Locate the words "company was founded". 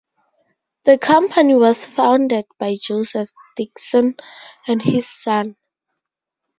0.97-2.45